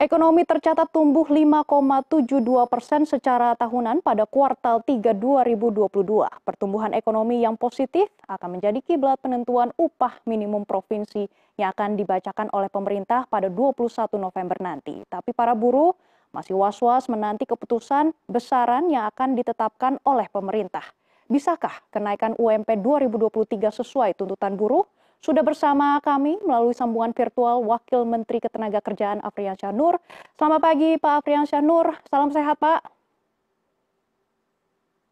Ekonomi 0.00 0.48
tercatat 0.48 0.88
tumbuh 0.96 1.28
5,72 1.28 2.40
persen 2.72 3.04
secara 3.04 3.52
tahunan 3.52 4.00
pada 4.00 4.24
kuartal 4.24 4.80
3 4.80 5.12
2022. 5.12 5.92
Pertumbuhan 6.40 6.96
ekonomi 6.96 7.44
yang 7.44 7.60
positif 7.60 8.08
akan 8.24 8.56
menjadi 8.56 8.80
kiblat 8.80 9.20
penentuan 9.20 9.76
upah 9.76 10.24
minimum 10.24 10.64
provinsi 10.64 11.28
yang 11.60 11.76
akan 11.76 12.00
dibacakan 12.00 12.48
oleh 12.56 12.72
pemerintah 12.72 13.28
pada 13.28 13.52
21 13.52 14.16
November 14.16 14.56
nanti. 14.64 15.04
Tapi 15.04 15.36
para 15.36 15.52
buruh 15.52 15.92
masih 16.32 16.56
was-was 16.56 17.04
menanti 17.12 17.44
keputusan 17.44 18.16
besaran 18.24 18.88
yang 18.88 19.04
akan 19.04 19.36
ditetapkan 19.36 20.00
oleh 20.08 20.32
pemerintah. 20.32 20.96
Bisakah 21.28 21.92
kenaikan 21.92 22.40
UMP 22.40 22.72
2023 22.80 23.84
sesuai 23.84 24.16
tuntutan 24.16 24.56
buruh? 24.56 24.88
Sudah 25.20 25.44
bersama 25.44 26.00
kami 26.00 26.40
melalui 26.40 26.72
sambungan 26.72 27.12
virtual 27.12 27.60
Wakil 27.68 28.08
Menteri 28.08 28.40
Ketenagakerjaan 28.40 29.20
Afriansyah 29.20 29.68
Nur. 29.68 30.00
Selamat 30.40 30.60
pagi 30.64 30.96
Pak 30.96 31.20
Afriansyah 31.20 31.60
Nur, 31.60 31.92
salam 32.08 32.32
sehat 32.32 32.56
Pak. 32.56 32.80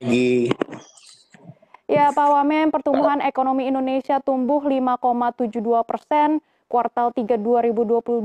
Pagi. 0.00 0.48
Ya 1.84 2.08
Pak 2.08 2.24
Wamen, 2.24 2.72
pertumbuhan 2.72 3.20
ekonomi 3.20 3.68
Indonesia 3.68 4.16
tumbuh 4.24 4.64
5,72 4.64 5.60
persen 5.84 6.40
kuartal 6.72 7.12
3 7.12 7.36
2022. 7.36 8.24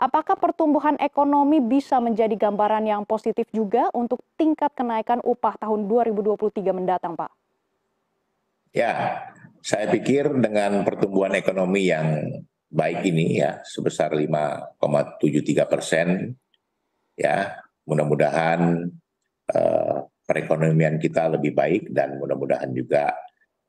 Apakah 0.00 0.36
pertumbuhan 0.40 0.96
ekonomi 0.96 1.60
bisa 1.60 2.00
menjadi 2.00 2.36
gambaran 2.40 2.88
yang 2.88 3.04
positif 3.04 3.48
juga 3.52 3.92
untuk 3.92 4.24
tingkat 4.40 4.72
kenaikan 4.72 5.20
upah 5.20 5.60
tahun 5.60 5.88
2023 5.88 6.72
mendatang 6.72 7.20
Pak? 7.20 7.32
Ya, 8.72 9.20
saya 9.62 9.86
pikir 9.86 10.26
dengan 10.42 10.82
pertumbuhan 10.82 11.38
ekonomi 11.38 11.86
yang 11.86 12.26
baik 12.66 13.06
ini 13.06 13.38
ya 13.38 13.62
sebesar 13.62 14.10
5,73 14.10 15.70
persen 15.70 16.34
ya 17.14 17.62
mudah-mudahan 17.86 18.90
uh, 19.54 19.96
perekonomian 20.26 20.98
kita 20.98 21.30
lebih 21.38 21.54
baik 21.54 21.94
dan 21.94 22.18
mudah-mudahan 22.18 22.74
juga 22.74 23.14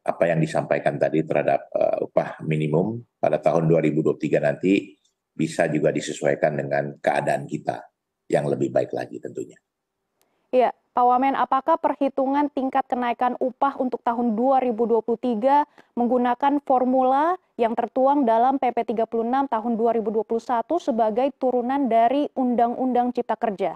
apa 0.04 0.24
yang 0.28 0.42
disampaikan 0.42 0.98
tadi 0.98 1.22
terhadap 1.22 1.70
uh, 1.78 2.10
upah 2.10 2.42
minimum 2.44 3.06
pada 3.22 3.38
tahun 3.38 3.70
2023 3.70 4.42
nanti 4.42 4.98
bisa 5.34 5.70
juga 5.70 5.94
disesuaikan 5.94 6.58
dengan 6.58 6.98
keadaan 6.98 7.46
kita 7.46 7.86
yang 8.30 8.50
lebih 8.50 8.74
baik 8.74 8.92
lagi 8.94 9.22
tentunya. 9.22 9.58
Iya, 10.54 10.70
Pak 10.94 11.10
Wamen, 11.10 11.34
apakah 11.34 11.82
perhitungan 11.82 12.54
tingkat 12.54 12.86
kenaikan 12.86 13.34
upah 13.42 13.82
untuk 13.82 14.06
tahun 14.06 14.38
2023 14.38 15.98
menggunakan 15.98 16.62
formula 16.62 17.34
yang 17.58 17.74
tertuang 17.74 18.30
dalam 18.30 18.62
PP 18.62 18.94
36 18.94 19.10
tahun 19.50 19.74
2021 19.74 20.22
sebagai 20.78 21.34
turunan 21.42 21.90
dari 21.90 22.30
Undang-Undang 22.38 23.10
Cipta 23.10 23.34
Kerja? 23.34 23.74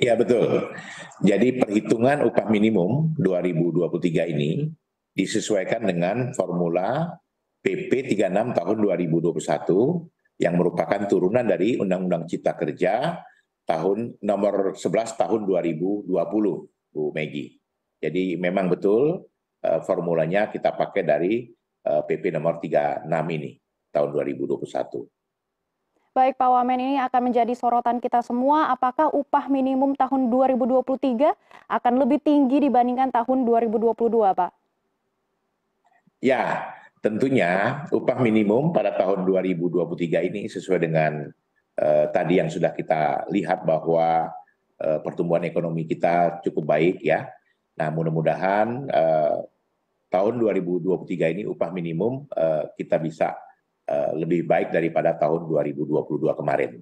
Iya 0.00 0.16
betul. 0.16 0.72
Jadi 1.20 1.60
perhitungan 1.60 2.24
upah 2.24 2.48
minimum 2.48 3.12
2023 3.20 4.32
ini 4.32 4.64
disesuaikan 5.12 5.84
dengan 5.84 6.32
formula 6.32 7.20
PP 7.60 8.16
36 8.16 8.56
tahun 8.56 8.76
2021 8.80 10.40
yang 10.40 10.56
merupakan 10.56 11.04
turunan 11.04 11.44
dari 11.44 11.76
Undang-Undang 11.76 12.32
Cipta 12.32 12.56
Kerja 12.56 13.20
tahun 13.68 14.18
nomor 14.20 14.76
11 14.76 15.20
tahun 15.20 15.40
2020 15.46 16.10
Bu 16.90 17.02
Megi. 17.14 17.60
Jadi 18.00 18.34
memang 18.40 18.72
betul 18.72 19.28
uh, 19.64 19.80
formulanya 19.84 20.48
kita 20.48 20.72
pakai 20.72 21.02
dari 21.04 21.44
uh, 21.86 22.00
eh, 22.00 22.02
PP 22.08 22.32
nomor 22.32 22.58
36 22.58 23.06
ini 23.08 23.60
tahun 23.92 24.08
2021. 24.16 25.08
Baik 26.10 26.42
Pak 26.42 26.50
Wamen 26.50 26.80
ini 26.82 26.96
akan 26.98 27.30
menjadi 27.30 27.54
sorotan 27.54 28.02
kita 28.02 28.18
semua 28.26 28.66
apakah 28.74 29.14
upah 29.14 29.46
minimum 29.46 29.94
tahun 29.94 30.26
2023 30.26 31.30
akan 31.70 31.94
lebih 32.02 32.18
tinggi 32.18 32.58
dibandingkan 32.66 33.14
tahun 33.14 33.46
2022 33.46 33.94
Pak? 34.34 34.50
Ya, 36.18 36.74
tentunya 36.98 37.86
upah 37.94 38.18
minimum 38.18 38.74
pada 38.74 38.90
tahun 38.92 39.22
2023 39.22 40.28
ini 40.34 40.50
sesuai 40.50 40.82
dengan 40.82 41.30
eh, 41.30 41.49
tadi 42.12 42.36
yang 42.36 42.52
sudah 42.52 42.76
kita 42.76 43.24
lihat 43.32 43.64
bahwa 43.64 44.28
eh, 44.80 44.98
pertumbuhan 45.04 45.44
ekonomi 45.44 45.84
kita 45.84 46.40
cukup 46.40 46.64
baik 46.76 46.96
ya. 47.04 47.28
Nah 47.76 47.88
mudah-mudahan 47.92 48.88
eh, 48.88 49.38
tahun 50.10 50.34
2023 50.40 51.36
ini 51.36 51.42
upah 51.46 51.70
minimum 51.70 52.24
eh, 52.32 52.64
kita 52.80 52.96
bisa 52.98 53.36
eh, 53.86 54.12
lebih 54.16 54.48
baik 54.48 54.72
daripada 54.72 55.14
tahun 55.14 55.46
2022 55.46 56.40
kemarin. 56.40 56.80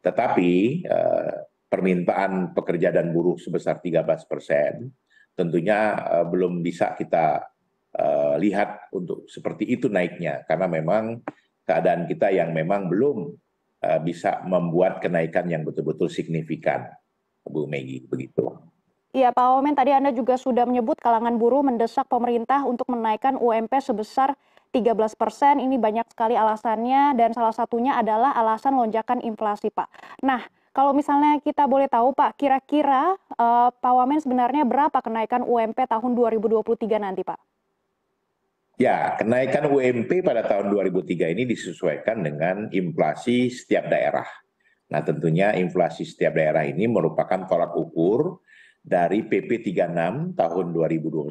Tetapi 0.00 0.50
eh, 0.86 1.34
permintaan 1.70 2.54
pekerja 2.54 2.90
dan 2.90 3.14
buruh 3.14 3.38
sebesar 3.38 3.78
13 3.78 4.02
persen 4.26 4.90
tentunya 5.38 5.94
belum 6.26 6.60
bisa 6.60 6.98
kita 6.98 7.46
lihat 8.42 8.90
untuk 8.90 9.30
seperti 9.30 9.70
itu 9.70 9.86
naiknya 9.86 10.42
karena 10.46 10.66
memang 10.66 11.22
keadaan 11.62 12.10
kita 12.10 12.34
yang 12.34 12.50
memang 12.50 12.90
belum 12.90 13.30
Eh, 13.30 13.49
bisa 14.04 14.44
membuat 14.44 15.00
kenaikan 15.00 15.48
yang 15.48 15.64
betul-betul 15.64 16.12
signifikan, 16.12 16.84
Bu 17.44 17.64
Megi, 17.64 18.04
begitu. 18.04 18.70
Iya 19.10 19.34
Pak 19.34 19.42
Wamen, 19.42 19.74
tadi 19.74 19.90
Anda 19.90 20.14
juga 20.14 20.38
sudah 20.38 20.62
menyebut 20.70 21.02
kalangan 21.02 21.34
buruh 21.34 21.66
mendesak 21.66 22.06
pemerintah 22.06 22.62
untuk 22.62 22.86
menaikkan 22.94 23.34
UMP 23.34 23.74
sebesar 23.82 24.38
13 24.70 25.18
persen. 25.18 25.58
Ini 25.58 25.82
banyak 25.82 26.06
sekali 26.14 26.38
alasannya 26.38 27.18
dan 27.18 27.34
salah 27.34 27.50
satunya 27.50 27.98
adalah 27.98 28.30
alasan 28.38 28.78
lonjakan 28.78 29.18
inflasi 29.18 29.74
Pak. 29.74 29.90
Nah, 30.22 30.46
kalau 30.70 30.94
misalnya 30.94 31.42
kita 31.42 31.66
boleh 31.66 31.90
tahu 31.90 32.14
Pak, 32.14 32.38
kira-kira 32.38 33.18
uh, 33.34 33.74
Pak 33.74 33.92
Wamen 33.98 34.22
sebenarnya 34.22 34.62
berapa 34.62 35.02
kenaikan 35.02 35.42
UMP 35.42 35.82
tahun 35.90 36.14
2023 36.14 36.78
nanti 37.02 37.26
Pak? 37.26 37.49
Ya, 38.80 39.12
kenaikan 39.12 39.68
UMP 39.68 40.24
pada 40.24 40.40
tahun 40.40 40.72
2003 40.72 41.36
ini 41.36 41.44
disesuaikan 41.44 42.24
dengan 42.24 42.72
inflasi 42.72 43.52
setiap 43.52 43.92
daerah. 43.92 44.24
Nah, 44.88 45.04
tentunya 45.04 45.52
inflasi 45.52 46.08
setiap 46.08 46.32
daerah 46.32 46.64
ini 46.64 46.88
merupakan 46.88 47.44
tolak 47.44 47.76
ukur 47.76 48.40
dari 48.80 49.28
PP 49.28 49.76
36 49.76 50.32
tahun 50.32 50.66
2021 50.72 51.28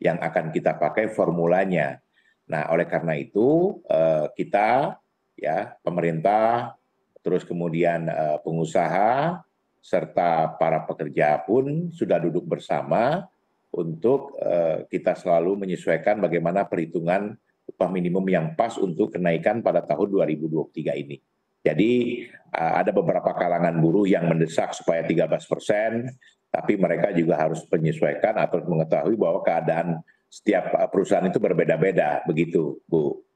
yang 0.00 0.16
akan 0.16 0.48
kita 0.48 0.80
pakai 0.80 1.12
formulanya. 1.12 2.00
Nah, 2.48 2.72
oleh 2.72 2.88
karena 2.88 3.12
itu 3.20 3.76
eh, 3.92 4.32
kita 4.32 4.96
ya 5.36 5.76
pemerintah 5.84 6.72
terus 7.20 7.44
kemudian 7.44 8.08
eh, 8.08 8.40
pengusaha 8.40 9.44
serta 9.84 10.56
para 10.56 10.88
pekerja 10.88 11.36
pun 11.44 11.92
sudah 11.92 12.16
duduk 12.16 12.48
bersama 12.48 13.28
untuk 13.74 14.36
uh, 14.38 14.86
kita 14.86 15.16
selalu 15.18 15.66
menyesuaikan 15.66 16.22
bagaimana 16.22 16.64
perhitungan 16.64 17.34
upah 17.66 17.90
minimum 17.90 18.24
yang 18.30 18.46
pas 18.54 18.78
untuk 18.78 19.18
kenaikan 19.18 19.60
pada 19.60 19.82
tahun 19.82 20.12
2023 20.30 21.02
ini. 21.02 21.18
Jadi 21.66 22.22
uh, 22.54 22.72
ada 22.78 22.94
beberapa 22.94 23.34
kalangan 23.34 23.74
buruh 23.82 24.06
yang 24.06 24.30
mendesak 24.30 24.70
supaya 24.70 25.02
13 25.02 25.26
persen, 25.50 26.14
tapi 26.48 26.78
mereka 26.78 27.10
juga 27.10 27.36
harus 27.36 27.66
menyesuaikan 27.66 28.38
atau 28.38 28.62
mengetahui 28.62 29.18
bahwa 29.18 29.42
keadaan 29.42 29.98
setiap 30.30 30.72
perusahaan 30.90 31.26
itu 31.26 31.42
berbeda-beda, 31.42 32.22
begitu 32.24 32.78
Bu. 32.86 33.26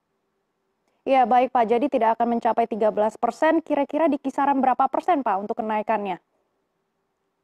Ya 1.08 1.24
baik 1.24 1.50
Pak, 1.50 1.64
jadi 1.64 1.86
tidak 1.88 2.20
akan 2.20 2.38
mencapai 2.38 2.68
13 2.68 2.92
persen, 3.16 3.64
kira-kira 3.64 4.06
di 4.06 4.20
kisaran 4.20 4.60
berapa 4.60 4.84
persen 4.86 5.24
Pak 5.24 5.36
untuk 5.42 5.58
kenaikannya? 5.58 6.20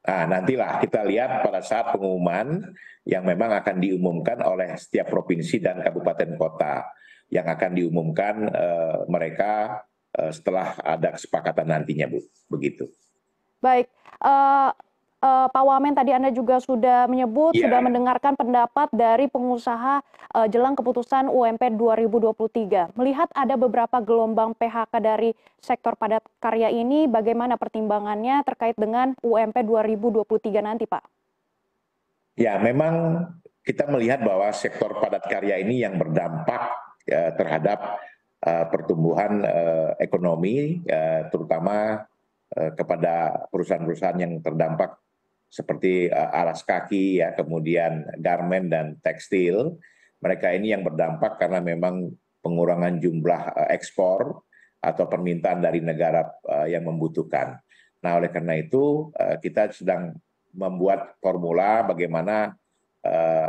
Nah, 0.06 0.22
nantilah 0.30 0.78
kita 0.78 1.02
lihat 1.02 1.42
pada 1.42 1.58
saat 1.58 1.90
pengumuman 1.90 2.62
yang 3.02 3.26
memang 3.26 3.50
akan 3.58 3.82
diumumkan 3.82 4.38
oleh 4.46 4.78
setiap 4.78 5.10
provinsi 5.10 5.58
dan 5.58 5.82
kabupaten 5.82 6.38
kota 6.38 6.86
yang 7.26 7.50
akan 7.50 7.74
diumumkan 7.74 8.46
uh, 8.46 9.02
mereka 9.10 9.82
uh, 10.14 10.30
setelah 10.30 10.78
ada 10.78 11.10
kesepakatan 11.18 11.74
nantinya, 11.74 12.06
Bu. 12.06 12.22
Begitu. 12.46 12.86
Baik. 13.58 13.90
Uh, 14.22 14.70
uh, 15.26 15.46
Pak 15.50 15.64
Wamen 15.66 15.94
tadi 15.98 16.14
Anda 16.14 16.30
juga 16.30 16.62
sudah 16.62 17.10
menyebut 17.10 17.58
yeah. 17.58 17.66
sudah 17.66 17.80
mendengarkan 17.82 18.38
pendapat 18.38 18.88
dari 18.94 19.26
pengusaha 19.26 20.00
uh, 20.32 20.46
jelang 20.46 20.78
keputusan 20.78 21.26
UMP 21.26 21.74
2023. 21.74 22.94
Melihat 22.94 23.28
ada 23.34 23.54
beberapa 23.58 23.98
gelombang 23.98 24.54
PHK 24.54 24.92
dari 25.02 25.34
sektor 25.58 25.98
padat 25.98 26.22
karya 26.38 26.70
ini, 26.70 27.10
bagaimana 27.10 27.58
pertimbangannya 27.58 28.46
terkait 28.46 28.78
dengan 28.78 29.18
UMP 29.26 29.56
2023 29.66 30.62
nanti, 30.62 30.86
Pak? 30.86 31.02
Ya, 32.38 32.60
memang 32.60 33.26
kita 33.66 33.90
melihat 33.90 34.22
bahwa 34.22 34.52
sektor 34.54 34.94
padat 35.02 35.26
karya 35.26 35.58
ini 35.58 35.82
yang 35.82 35.98
berdampak 35.98 36.70
ya, 37.02 37.34
terhadap 37.34 37.98
uh, 38.46 38.64
pertumbuhan 38.70 39.42
uh, 39.42 39.90
ekonomi, 39.98 40.86
uh, 40.86 41.26
terutama 41.34 42.06
kepada 42.56 43.42
perusahaan-perusahaan 43.50 44.22
yang 44.22 44.38
terdampak 44.38 44.96
seperti 45.56 46.12
uh, 46.12 46.28
alas 46.36 46.60
kaki 46.60 47.24
ya 47.24 47.32
kemudian 47.32 48.04
garmen 48.20 48.68
dan 48.68 49.00
tekstil. 49.00 49.80
Mereka 50.20 50.52
ini 50.52 50.76
yang 50.76 50.84
berdampak 50.84 51.40
karena 51.40 51.64
memang 51.64 52.12
pengurangan 52.44 53.00
jumlah 53.00 53.42
uh, 53.56 53.68
ekspor 53.72 54.44
atau 54.84 55.04
permintaan 55.08 55.64
dari 55.64 55.80
negara 55.80 56.28
uh, 56.44 56.68
yang 56.68 56.84
membutuhkan. 56.84 57.56
Nah, 58.04 58.20
oleh 58.20 58.28
karena 58.30 58.54
itu 58.60 59.10
kita 59.42 59.72
sedang 59.74 60.14
membuat 60.54 61.18
formula 61.18 61.82
bagaimana 61.82 62.54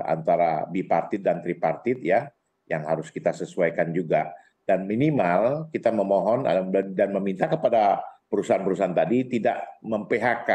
antara 0.08 0.66
bipartit 0.66 1.22
dan 1.22 1.46
tripartit 1.46 2.02
ya 2.02 2.26
yang 2.66 2.82
harus 2.90 3.14
kita 3.14 3.38
sesuaikan 3.38 3.94
juga. 3.94 4.34
Dan 4.66 4.90
minimal 4.90 5.70
kita 5.70 5.94
memohon 5.94 6.48
dan 6.96 7.10
meminta 7.14 7.46
kepada 7.46 8.02
perusahaan-perusahaan 8.34 8.98
tadi 8.98 9.30
tidak 9.30 9.62
mem-PHK 9.86 10.50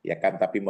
ya 0.00 0.16
kan 0.16 0.40
tapi 0.40 0.64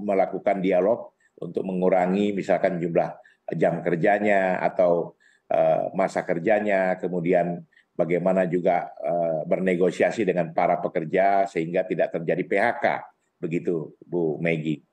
melakukan 0.00 0.58
dialog 0.58 1.14
untuk 1.38 1.62
mengurangi 1.62 2.34
misalkan 2.34 2.80
jumlah 2.80 3.14
jam 3.54 3.78
kerjanya 3.84 4.58
atau 4.58 5.14
uh, 5.52 5.92
masa 5.94 6.26
kerjanya 6.26 6.98
kemudian 6.98 7.62
bagaimana 7.96 8.44
juga 8.44 8.92
uh, 9.00 9.42
bernegosiasi 9.48 10.28
dengan 10.28 10.52
para 10.52 10.78
pekerja 10.78 11.48
sehingga 11.48 11.82
tidak 11.88 12.12
terjadi 12.12 12.42
PHK. 12.44 12.86
Begitu, 13.40 13.96
Bu 14.04 14.36
Megi. 14.40 14.84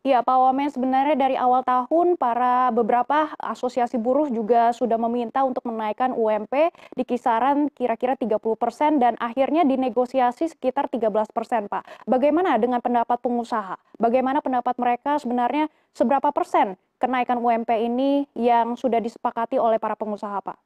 Ya, 0.00 0.24
Pak 0.24 0.32
Wamen, 0.32 0.72
sebenarnya 0.72 1.12
dari 1.12 1.36
awal 1.36 1.60
tahun 1.60 2.16
para 2.16 2.72
beberapa 2.72 3.36
asosiasi 3.36 4.00
buruh 4.00 4.32
juga 4.32 4.72
sudah 4.72 4.96
meminta 4.96 5.44
untuk 5.44 5.68
menaikkan 5.68 6.16
UMP 6.16 6.72
di 6.96 7.04
kisaran 7.04 7.68
kira-kira 7.68 8.16
30 8.16 8.40
persen 8.56 8.96
dan 8.96 9.20
akhirnya 9.20 9.60
dinegosiasi 9.60 10.56
sekitar 10.56 10.88
13 10.88 11.04
persen, 11.36 11.68
Pak. 11.68 12.08
Bagaimana 12.08 12.56
dengan 12.56 12.80
pendapat 12.80 13.20
pengusaha? 13.20 13.76
Bagaimana 14.00 14.40
pendapat 14.40 14.72
mereka 14.80 15.20
sebenarnya 15.20 15.68
seberapa 15.92 16.32
persen 16.32 16.80
kenaikan 16.96 17.36
UMP 17.36 17.68
ini 17.68 18.24
yang 18.32 18.80
sudah 18.80 19.04
disepakati 19.04 19.60
oleh 19.60 19.76
para 19.76 20.00
pengusaha, 20.00 20.40
Pak? 20.40 20.56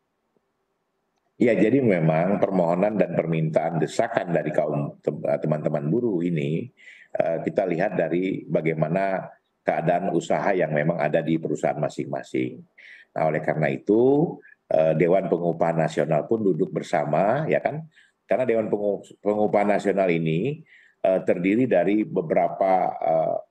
Ya, 1.43 1.59
jadi 1.59 1.83
memang 1.83 2.39
permohonan 2.39 2.95
dan 2.95 3.19
permintaan 3.19 3.83
desakan 3.83 4.31
dari 4.31 4.55
kaum 4.55 4.95
teman-teman 5.03 5.91
buruh 5.91 6.23
ini 6.23 6.71
kita 7.15 7.63
lihat 7.63 7.95
dari 7.95 8.43
bagaimana 8.43 9.31
keadaan 9.63 10.11
usaha 10.11 10.51
yang 10.51 10.75
memang 10.75 10.99
ada 10.99 11.23
di 11.23 11.39
perusahaan 11.39 11.79
masing-masing. 11.79 12.59
Nah, 13.15 13.31
oleh 13.31 13.39
karena 13.39 13.71
itu 13.71 14.35
eh, 14.67 14.99
Dewan 14.99 15.31
Pengupahan 15.31 15.79
Nasional 15.79 16.27
pun 16.27 16.43
duduk 16.43 16.75
bersama, 16.75 17.47
ya 17.47 17.63
kan? 17.63 17.87
Karena 18.27 18.45
Dewan 18.45 18.67
Pengupahan 19.23 19.79
Nasional 19.79 20.11
ini 20.11 20.65
terdiri 21.05 21.69
dari 21.69 22.01
beberapa 22.01 22.89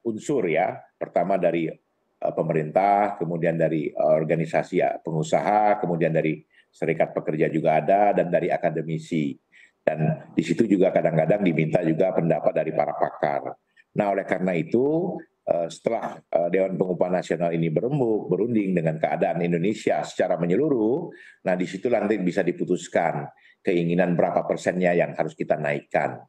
unsur 0.01 0.49
ya. 0.49 0.73
Pertama 0.97 1.37
dari 1.37 1.69
pemerintah, 2.17 3.13
kemudian 3.21 3.53
dari 3.53 3.93
organisasi 3.93 4.81
ya, 4.81 4.97
pengusaha, 4.97 5.77
kemudian 5.77 6.09
dari 6.09 6.41
serikat 6.73 7.13
pekerja 7.13 7.53
juga 7.53 7.77
ada 7.77 8.17
dan 8.17 8.33
dari 8.33 8.49
akademisi. 8.49 9.37
Dan 9.83 10.31
di 10.31 10.43
situ 10.43 10.63
juga 10.63 10.95
kadang-kadang 10.95 11.43
diminta 11.43 11.83
juga 11.83 12.15
pendapat 12.15 12.55
dari 12.55 12.71
para 12.71 12.95
pakar. 12.95 13.51
Nah, 13.99 14.15
oleh 14.15 14.23
karena 14.23 14.55
itu 14.55 15.19
eh, 15.43 15.67
setelah 15.67 16.17
eh, 16.23 16.49
Dewan 16.49 16.79
Pengupahan 16.79 17.19
Nasional 17.19 17.51
ini 17.51 17.67
berembuk, 17.67 18.31
berunding 18.31 18.71
dengan 18.71 18.95
keadaan 18.95 19.43
Indonesia 19.43 20.01
secara 20.07 20.39
menyeluruh, 20.39 21.11
nah 21.43 21.59
di 21.59 21.67
situ 21.67 21.91
nanti 21.91 22.15
bisa 22.17 22.41
diputuskan 22.41 23.27
keinginan 23.59 24.15
berapa 24.15 24.47
persennya 24.47 24.95
yang 24.95 25.11
harus 25.13 25.35
kita 25.35 25.59
naikkan. 25.59 26.23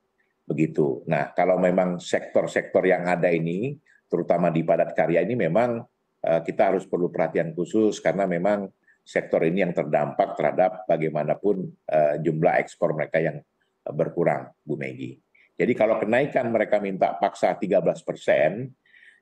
Begitu. 0.45 1.07
Nah, 1.09 1.33
kalau 1.33 1.57
memang 1.57 2.03
sektor-sektor 2.03 2.85
yang 2.85 3.09
ada 3.09 3.33
ini, 3.33 3.79
terutama 4.11 4.53
di 4.53 4.61
padat 4.61 4.93
karya 4.93 5.23
ini 5.23 5.39
memang 5.39 5.79
eh, 6.27 6.41
kita 6.43 6.75
harus 6.75 6.85
perlu 6.91 7.09
perhatian 7.09 7.55
khusus 7.55 8.03
karena 8.03 8.27
memang 8.27 8.67
sektor 9.05 9.45
ini 9.45 9.61
yang 9.61 9.77
terdampak 9.77 10.33
terhadap 10.35 10.89
bagaimanapun 10.89 11.69
uh, 11.93 12.17
jumlah 12.25 12.57
ekspor 12.57 12.97
mereka 12.97 13.21
yang 13.21 13.39
berkurang, 13.85 14.49
Bu 14.65 14.81
Megi. 14.81 15.21
Jadi 15.55 15.73
kalau 15.77 16.01
kenaikan 16.01 16.49
mereka 16.51 16.81
minta 16.81 17.15
paksa 17.15 17.53
13 17.55 17.85
persen, 18.01 18.73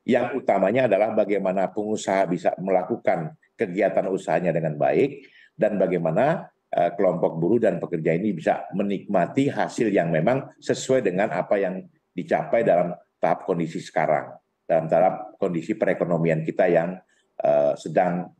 yang 0.06 0.38
utamanya 0.38 0.86
adalah 0.86 1.14
bagaimana 1.14 1.70
pengusaha 1.70 2.26
bisa 2.26 2.54
melakukan 2.58 3.34
kegiatan 3.54 4.06
usahanya 4.10 4.50
dengan 4.50 4.74
baik 4.74 5.28
dan 5.54 5.78
bagaimana 5.78 6.50
uh, 6.72 6.90
kelompok 6.96 7.38
buruh 7.38 7.60
dan 7.62 7.78
pekerja 7.78 8.16
ini 8.16 8.34
bisa 8.34 8.66
menikmati 8.74 9.52
hasil 9.52 9.92
yang 9.92 10.10
memang 10.10 10.56
sesuai 10.58 11.06
dengan 11.06 11.30
apa 11.30 11.60
yang 11.60 11.84
dicapai 12.10 12.66
dalam 12.66 12.96
tahap 13.22 13.46
kondisi 13.46 13.78
sekarang, 13.78 14.32
dalam 14.66 14.90
tahap 14.90 15.38
kondisi 15.38 15.78
perekonomian 15.78 16.42
kita 16.42 16.66
yang 16.66 16.98
uh, 17.44 17.74
sedang 17.78 18.30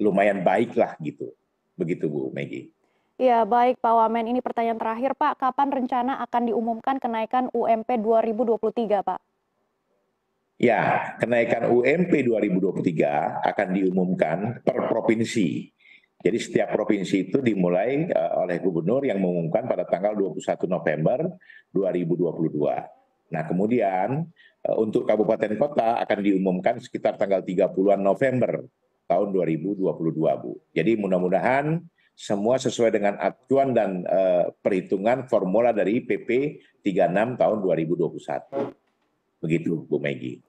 lumayan 0.00 0.40
baik 0.40 0.76
lah 0.78 0.96
gitu. 1.00 1.32
Begitu 1.76 2.08
Bu 2.08 2.32
Megi. 2.32 2.72
Ya 3.20 3.44
baik 3.44 3.78
Pak 3.78 3.92
Wamen, 3.92 4.26
ini 4.34 4.40
pertanyaan 4.42 4.80
terakhir 4.80 5.14
Pak, 5.14 5.38
kapan 5.38 5.68
rencana 5.70 6.18
akan 6.26 6.48
diumumkan 6.48 6.96
kenaikan 6.98 7.52
UMP 7.54 7.86
2023 8.00 8.98
Pak? 9.04 9.20
Ya, 10.62 11.14
kenaikan 11.18 11.70
UMP 11.70 12.22
2023 12.22 13.42
akan 13.42 13.68
diumumkan 13.74 14.38
per 14.62 14.86
provinsi. 14.86 15.70
Jadi 16.22 16.38
setiap 16.38 16.70
provinsi 16.70 17.30
itu 17.30 17.42
dimulai 17.42 18.06
uh, 18.14 18.46
oleh 18.46 18.62
gubernur 18.62 19.02
yang 19.02 19.18
mengumumkan 19.18 19.66
pada 19.66 19.82
tanggal 19.82 20.14
21 20.14 20.70
November 20.70 21.18
2022. 21.74 23.34
Nah, 23.34 23.42
kemudian 23.42 24.22
uh, 24.66 24.76
untuk 24.78 25.02
kabupaten 25.02 25.50
kota 25.58 25.98
akan 25.98 26.18
diumumkan 26.22 26.78
sekitar 26.78 27.18
tanggal 27.18 27.42
30-an 27.42 27.98
November 27.98 28.62
tahun 29.12 29.28
2022 29.36 29.84
Bu. 30.16 30.52
Jadi 30.72 30.96
mudah-mudahan 30.96 31.84
semua 32.16 32.56
sesuai 32.56 32.92
dengan 32.92 33.14
acuan 33.20 33.76
dan 33.76 34.08
uh, 34.08 34.48
perhitungan 34.64 35.28
formula 35.28 35.76
dari 35.76 36.00
PP 36.00 36.60
36 36.80 37.40
tahun 37.40 37.56
2021. 37.60 38.72
Begitu 39.44 39.84
Bu 39.84 40.00
Megi. 40.00 40.40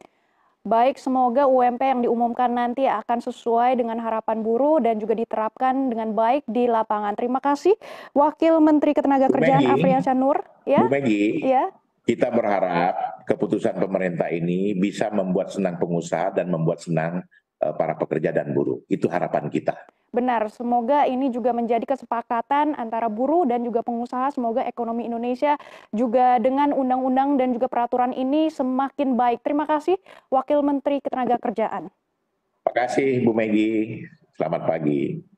Baik, 0.64 0.96
semoga 0.96 1.44
UMP 1.44 1.84
yang 1.84 2.08
diumumkan 2.08 2.48
nanti 2.48 2.88
akan 2.88 3.20
sesuai 3.20 3.76
dengan 3.76 4.00
harapan 4.00 4.40
buruh 4.40 4.80
dan 4.80 4.96
juga 4.96 5.12
diterapkan 5.12 5.92
dengan 5.92 6.16
baik 6.16 6.48
di 6.48 6.72
lapangan. 6.72 7.20
Terima 7.20 7.44
kasih 7.44 7.76
Wakil 8.16 8.64
Menteri 8.64 8.96
Ketenagakerjaan 8.96 9.68
Afriansyah 9.76 10.16
Nur. 10.16 10.40
Ya. 10.64 10.80
Bu 10.80 10.88
Megi, 10.88 11.44
ya. 11.44 11.68
kita 12.08 12.32
berharap 12.32 12.96
keputusan 13.28 13.76
pemerintah 13.76 14.32
ini 14.32 14.72
bisa 14.72 15.12
membuat 15.12 15.52
senang 15.52 15.76
pengusaha 15.76 16.32
dan 16.32 16.48
membuat 16.48 16.80
senang 16.80 17.28
para 17.72 17.96
pekerja 17.96 18.36
dan 18.36 18.52
buruh. 18.52 18.84
Itu 18.92 19.08
harapan 19.08 19.48
kita. 19.48 19.80
Benar, 20.14 20.46
semoga 20.54 21.10
ini 21.10 21.34
juga 21.34 21.50
menjadi 21.58 21.90
kesepakatan 21.90 22.78
antara 22.78 23.10
buruh 23.10 23.50
dan 23.50 23.66
juga 23.66 23.82
pengusaha. 23.82 24.30
Semoga 24.30 24.62
ekonomi 24.62 25.10
Indonesia 25.10 25.58
juga 25.90 26.38
dengan 26.38 26.70
undang-undang 26.70 27.34
dan 27.40 27.50
juga 27.50 27.66
peraturan 27.66 28.14
ini 28.14 28.54
semakin 28.54 29.18
baik. 29.18 29.42
Terima 29.42 29.66
kasih 29.66 29.98
Wakil 30.30 30.62
Menteri 30.62 31.02
Ketenagakerjaan. 31.02 31.90
Terima 31.90 32.74
kasih 32.78 33.26
Bu 33.26 33.34
Megi. 33.34 34.06
Selamat 34.38 34.70
pagi. 34.70 35.33